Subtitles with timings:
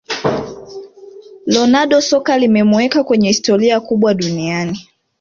[1.55, 4.87] ronaldo soka limemuweka kwenye historia kubwa duniani